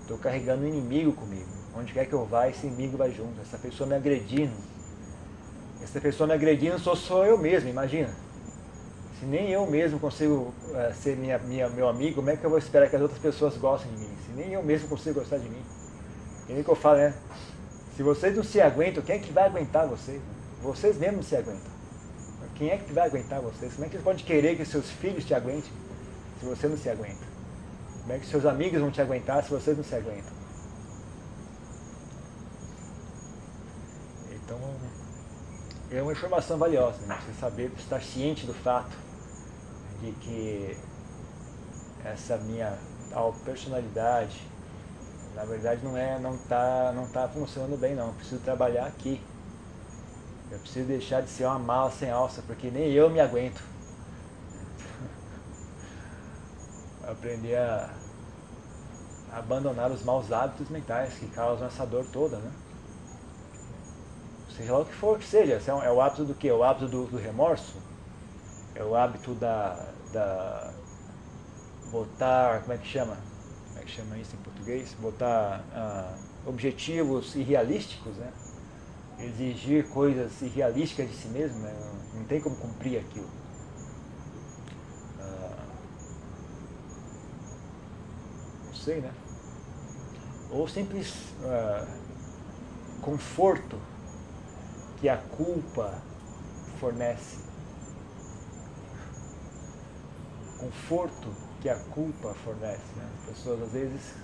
[0.00, 0.22] Estou né?
[0.22, 1.48] carregando um inimigo comigo.
[1.76, 3.40] Onde quer que eu vá, esse inimigo vai junto.
[3.40, 4.52] Essa pessoa me agredindo.
[5.82, 8.10] Essa pessoa me agredindo sou só eu mesmo, imagina.
[9.18, 12.50] Se nem eu mesmo consigo uh, ser minha, minha, meu amigo, como é que eu
[12.50, 14.16] vou esperar que as outras pessoas gostem de mim?
[14.24, 15.62] Se nem eu mesmo consigo gostar de mim.
[16.48, 17.14] E nem que eu falo, né?
[17.96, 20.20] Se vocês não se aguentam, quem é que vai aguentar vocês?
[20.62, 21.70] Vocês mesmos se aguentam.
[22.54, 23.72] Quem é que vai aguentar vocês?
[23.72, 25.70] Como é que vocês podem querer que seus filhos te aguentem
[26.40, 27.26] se você não se aguenta?
[28.00, 30.32] Como é que seus amigos vão te aguentar se vocês não se aguentam?
[34.32, 34.58] Então,
[35.90, 37.18] é uma informação valiosa, né?
[37.20, 38.96] você saber, estar ciente do fato
[40.00, 40.78] de que
[42.02, 42.78] essa minha
[43.10, 44.40] tal personalidade
[45.34, 49.20] na verdade não é não tá não tá funcionando bem não eu preciso trabalhar aqui
[50.50, 53.62] eu preciso deixar de ser uma mala sem alça porque nem eu me aguento
[57.12, 57.90] aprender a
[59.32, 62.50] abandonar os maus hábitos mentais que causam essa dor toda né
[64.56, 66.62] seja lá o que for que seja é, é o hábito do que é o
[66.62, 67.76] hábito do, do remorso
[68.74, 70.72] é o hábito da, da
[71.90, 73.16] botar, como é que chama?
[73.68, 74.94] Como é que chama isso em português?
[75.00, 76.14] Botar ah,
[76.46, 78.32] objetivos irrealísticos, né?
[79.18, 81.74] Exigir coisas irrealísticas de si mesmo, né?
[82.14, 83.28] não tem como cumprir aquilo.
[85.20, 85.66] Ah,
[88.66, 89.12] não sei, né?
[90.50, 91.86] Ou simples ah,
[93.00, 93.78] conforto
[95.00, 95.94] que a culpa
[96.80, 97.38] fornece
[100.58, 101.28] conforto
[101.60, 102.82] que a culpa fornece.
[102.96, 103.08] Né?
[103.20, 104.14] As pessoas às vezes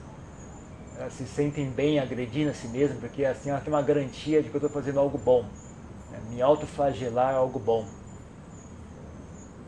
[0.98, 4.50] elas se sentem bem agredindo a si mesmas porque assim ela tem uma garantia de
[4.50, 5.42] que eu estou fazendo algo bom.
[6.11, 6.20] Né?
[6.31, 7.87] Me autoflagelar é algo bom.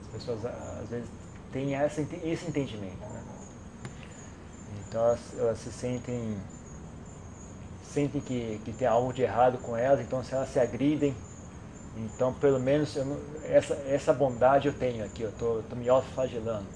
[0.03, 1.09] As pessoas às vezes
[1.53, 3.08] têm esse entendimento.
[4.89, 6.37] Então elas, elas, se sentem
[7.93, 11.15] sentem que, que tem algo de errado com elas, então se elas se agridem,
[11.97, 12.97] então pelo menos
[13.45, 16.67] essa, essa bondade eu tenho aqui, eu estou me autoflagelando.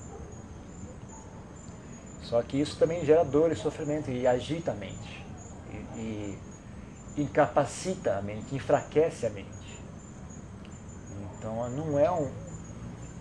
[2.22, 5.22] Só que isso também gera dor e sofrimento e agita a mente.
[5.96, 6.38] E,
[7.16, 9.48] e incapacita a mente, enfraquece a mente.
[11.36, 12.30] Então não é um,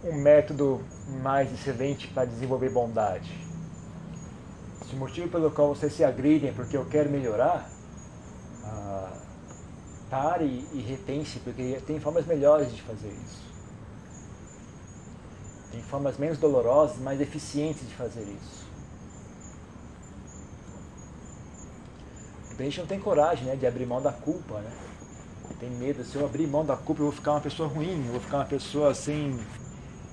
[0.05, 0.81] um método
[1.21, 3.50] mais excelente para desenvolver bondade.
[4.93, 7.69] O motivo pelo qual você se agride é porque eu quero melhorar,
[8.65, 9.13] ah,
[10.09, 13.51] pare e repense, porque tem formas melhores de fazer isso.
[15.71, 18.61] Tem formas menos dolorosas, mais eficientes de fazer isso.
[22.61, 24.71] a gente não tem coragem né, de abrir mão da culpa, né?
[25.59, 28.13] Tem medo, se eu abrir mão da culpa eu vou ficar uma pessoa ruim, eu
[28.13, 29.39] vou ficar uma pessoa sem,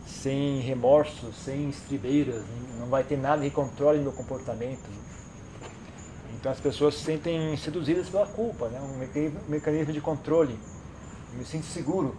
[0.09, 2.43] sem remorso, sem estribeiras,
[2.81, 4.89] não vai ter nada que controle meu comportamento.
[6.35, 8.81] Então as pessoas se sentem seduzidas pela culpa, né?
[8.81, 10.59] um mecanismo de controle.
[11.33, 12.17] Eu me sinto seguro.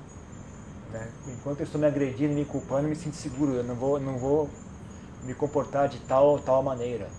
[0.92, 1.08] Né?
[1.28, 3.54] Enquanto eu estou me agredindo, me culpando, eu me sinto seguro.
[3.54, 4.50] Eu não vou, não vou
[5.24, 7.10] me comportar de tal ou tal maneira.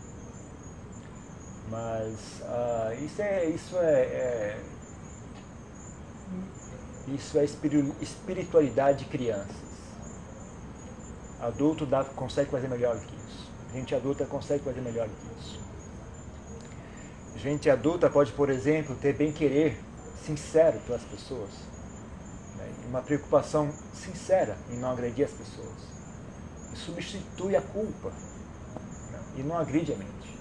[1.71, 4.61] Mas uh, isso é isso é, é
[7.09, 9.70] isso é espiritualidade de crianças.
[11.41, 13.51] Adulto dá, consegue fazer melhor que isso.
[13.73, 15.61] Gente adulta consegue fazer melhor que isso.
[17.37, 19.79] Gente adulta pode, por exemplo, ter bem-querer
[20.25, 21.51] sincero pelas pessoas.
[22.57, 22.69] Né?
[22.89, 25.77] Uma preocupação sincera em não agredir as pessoas.
[26.73, 28.11] E substitui a culpa.
[28.11, 29.21] Né?
[29.39, 30.39] E não agride a mente.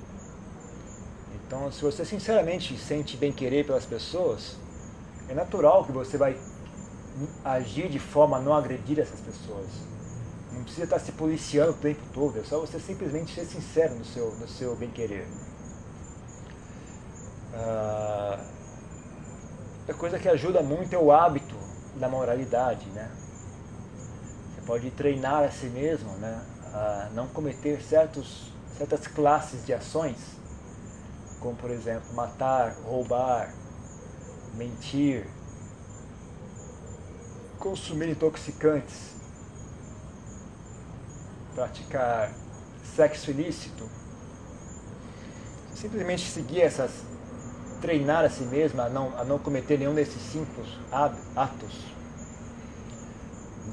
[1.36, 4.58] Então, se você sinceramente sente bem-querer pelas pessoas,
[5.30, 6.38] é natural que você vai
[7.44, 9.68] agir de forma a não agredir essas pessoas.
[10.60, 14.04] Não precisa estar se policiando o tempo todo, é só você simplesmente ser sincero no
[14.04, 15.26] seu, no seu bem-querer.
[17.54, 18.44] Ah,
[19.88, 21.56] a coisa que ajuda muito é o hábito
[21.96, 23.10] da moralidade, né?
[24.54, 26.42] Você pode treinar a si mesmo, né?
[26.74, 30.38] A não cometer certos, certas classes de ações
[31.40, 33.54] como por exemplo matar, roubar,
[34.56, 35.26] mentir,
[37.58, 39.16] consumir intoxicantes,
[41.60, 42.32] praticar
[42.96, 43.84] sexo ilícito,
[45.76, 47.04] simplesmente seguir essas,
[47.82, 50.64] treinar a si mesma a não, a não cometer nenhum desses cinco
[51.36, 51.84] atos,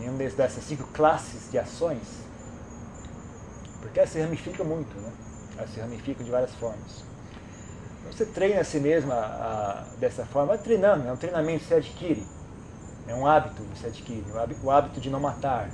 [0.01, 2.25] nenhum dessas cinco classes de ações,
[3.81, 5.13] porque elas se ramificam muito, né?
[5.57, 7.05] Elas se ramificam de várias formas.
[8.11, 12.27] Você treina a si mesmo a, dessa forma, treinando, é um treinamento que você adquire.
[13.07, 14.25] É um hábito que você adquire,
[14.65, 15.71] o hábito de não matar.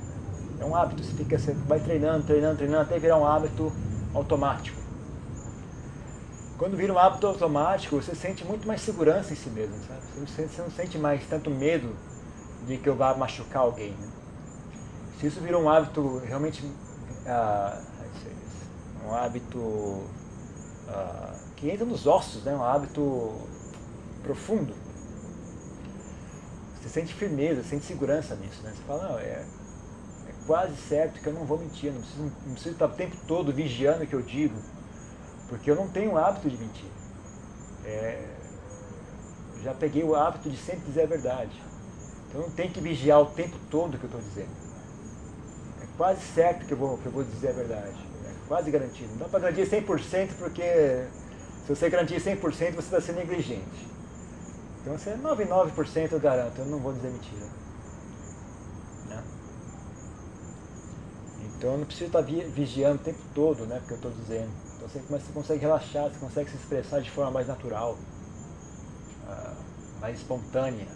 [0.59, 3.71] É um hábito, você, fica, você vai treinando, treinando, treinando, até virar um hábito
[4.13, 4.83] automático.
[6.57, 10.01] Quando vira um hábito automático, você sente muito mais segurança em si mesmo, sabe?
[10.25, 11.93] Você não sente mais tanto medo
[12.65, 13.91] de que eu vá machucar alguém.
[13.91, 14.07] Né?
[15.19, 16.63] Se isso virou um hábito realmente.
[17.25, 17.81] Ah,
[19.05, 20.03] um hábito.
[20.87, 22.55] Ah, que entra nos ossos, né?
[22.55, 23.33] um hábito
[24.21, 24.73] profundo.
[26.79, 28.61] Você sente firmeza, sente segurança nisso.
[28.63, 28.73] Né?
[28.75, 29.43] Você fala, não, é
[30.45, 33.51] quase certo que eu não vou mentir, não preciso, não preciso estar o tempo todo
[33.51, 34.55] vigiando o que eu digo,
[35.49, 36.89] porque eu não tenho o hábito de mentir.
[37.85, 38.25] É,
[39.63, 41.61] já peguei o hábito de sempre dizer a verdade.
[42.27, 44.51] Então não tenho que vigiar o tempo todo o que eu estou dizendo.
[45.81, 47.97] É quase certo que eu vou, que eu vou dizer a verdade.
[48.25, 49.09] É quase garantido.
[49.11, 51.07] Não dá para garantir 100% porque
[51.65, 53.87] se você garantir 100%, você está sendo negligente.
[54.81, 57.47] Então, você é 99% eu garanto, eu não vou dizer mentira.
[59.07, 59.23] Né?
[61.63, 64.49] Então, eu não preciso estar vigiando o tempo todo né, o que eu estou dizendo.
[64.75, 67.97] Então, você, você consegue relaxar, você consegue se expressar de forma mais natural,
[69.23, 69.55] uh,
[70.01, 70.87] mais espontânea.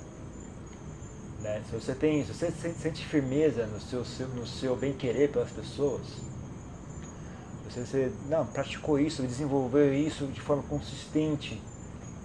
[1.39, 1.63] Né?
[1.69, 4.03] Se você tem, se você sente firmeza no seu,
[4.35, 6.05] no seu bem-querer pelas pessoas,
[7.63, 11.61] você, você não, praticou isso, desenvolveu isso de forma consistente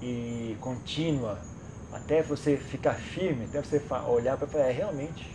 [0.03, 1.39] e contínua,
[1.93, 5.31] até você ficar firme, até você olhar para falar, é, realmente,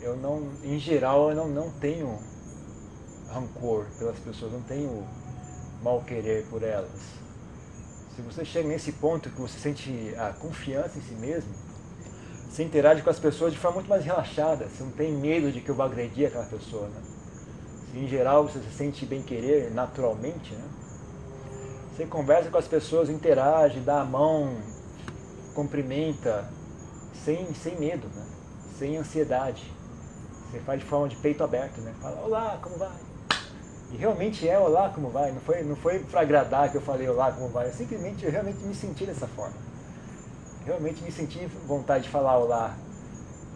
[0.00, 2.18] eu não, em geral, eu não, não tenho
[3.28, 5.06] rancor pelas pessoas, não tenho
[5.82, 6.90] mal querer por elas.
[8.14, 11.50] Se você chega nesse ponto que você sente a confiança em si mesmo,
[12.50, 15.60] você interage com as pessoas de forma muito mais relaxada, você não tem medo de
[15.60, 17.00] que eu vou agredir aquela pessoa, né?
[17.94, 20.64] em geral você se sente bem querer naturalmente, né?
[21.94, 24.56] Você conversa com as pessoas, interage, dá a mão,
[25.54, 26.48] cumprimenta,
[27.24, 28.24] sem, sem medo, né?
[28.78, 29.77] sem ansiedade.
[30.50, 31.92] Você faz de forma de peito aberto, né?
[32.00, 32.96] Fala, olá, como vai?
[33.92, 35.30] E realmente é olá, como vai?
[35.30, 37.68] Não foi, não foi para agradar que eu falei olá, como vai?
[37.68, 39.56] Eu simplesmente, eu realmente me senti dessa forma.
[40.64, 42.74] Realmente me senti vontade de falar olá.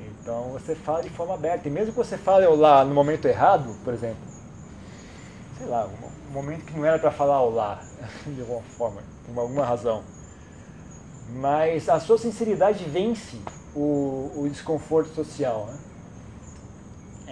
[0.01, 1.69] Então você fala de forma aberta.
[1.69, 4.23] E mesmo que você fale olá no momento errado, por exemplo,
[5.59, 5.89] sei lá,
[6.29, 7.83] um momento que não era para falar olá,
[8.27, 10.03] de alguma forma, por alguma razão.
[11.35, 13.39] Mas a sua sinceridade vence
[13.75, 15.67] o, o desconforto social.
[15.67, 15.79] Né?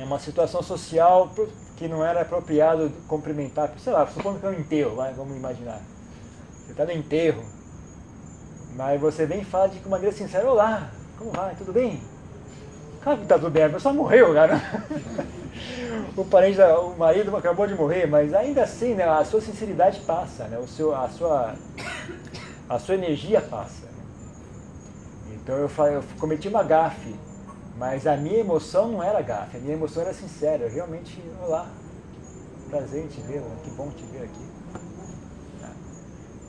[0.01, 1.31] É uma situação social
[1.77, 5.79] que não era apropriado cumprimentar, sei lá, supondo que é um enterro, vai, vamos imaginar.
[6.53, 7.45] Você está no enterro,
[8.77, 12.01] mas você vem e fala de maneira sincera, olá, como vai, tudo bem?
[13.03, 14.59] Claro que está tudo bem, a pessoa morreu, cara.
[16.17, 20.45] o parente, o marido acabou de morrer, mas ainda assim, né, a sua sinceridade passa,
[20.45, 21.55] né, o seu, a, sua,
[22.71, 23.87] a sua energia passa.
[25.35, 27.15] Então eu, eu cometi uma gafe,
[27.81, 30.65] mas a minha emoção não era gafe, a minha emoção era sincera.
[30.65, 31.67] Eu realmente, olá,
[32.69, 34.51] prazer em te ver, que bom te ver aqui.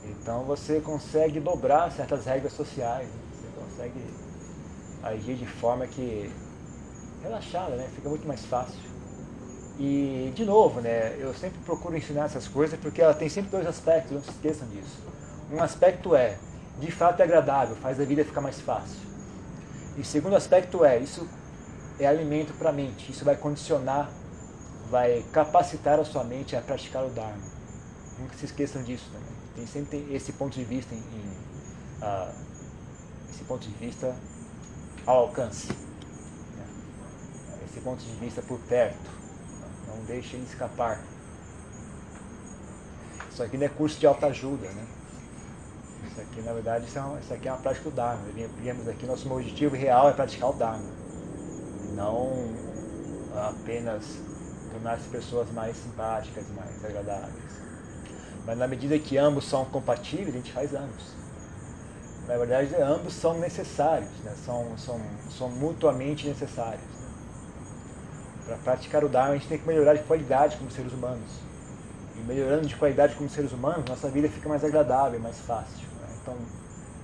[0.04, 3.14] Então você consegue dobrar certas regras sociais, né?
[3.32, 4.04] você consegue
[5.02, 6.30] agir de forma que
[7.22, 7.88] relaxada, né?
[7.94, 8.78] Fica muito mais fácil.
[9.78, 11.16] E de novo, né?
[11.18, 14.68] Eu sempre procuro ensinar essas coisas porque ela tem sempre dois aspectos, não se esqueçam
[14.68, 14.98] disso.
[15.50, 16.36] Um aspecto é
[16.78, 19.11] de fato é agradável, faz a vida ficar mais fácil.
[19.96, 21.28] E segundo aspecto é, isso
[21.98, 24.10] é alimento para a mente, isso vai condicionar,
[24.90, 27.42] vai capacitar a sua mente a praticar o Dharma.
[28.18, 29.32] Nunca se esqueçam disso também.
[29.54, 32.32] Tem sempre tem esse ponto de vista em, em uh,
[33.30, 34.14] esse ponto de vista
[35.06, 35.68] ao alcance.
[35.68, 36.66] Né?
[37.68, 39.10] Esse ponto de vista por perto.
[39.88, 41.02] Não deixem escapar.
[43.30, 44.86] Isso aqui não é curso de autoajuda, né?
[46.06, 48.22] Isso aqui, na verdade, isso, é uma, isso aqui é uma prática do Dharma.
[48.60, 50.90] Viemos aqui, nosso objetivo real é praticar o Dharma.
[51.94, 52.72] Não
[53.34, 54.04] apenas
[54.70, 57.52] tornar as pessoas mais simpáticas, mais agradáveis.
[58.46, 61.22] Mas na medida que ambos são compatíveis, a gente faz ambos.
[62.26, 64.32] Na verdade, ambos são necessários, né?
[64.44, 65.00] são, são,
[65.36, 66.82] são mutuamente necessários.
[66.82, 67.08] Né?
[68.46, 71.30] Para praticar o Dharma, a gente tem que melhorar de qualidade como seres humanos.
[72.16, 75.91] E melhorando de qualidade como seres humanos, nossa vida fica mais agradável, mais fácil.
[76.22, 76.36] Então,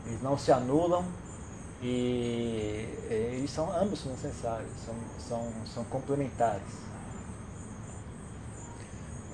[0.07, 1.05] eles não se anulam
[1.83, 6.63] e eles são ambos necessários, são, são, são complementares.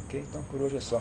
[0.05, 0.25] Ok?
[0.29, 1.01] Então por hoje é só.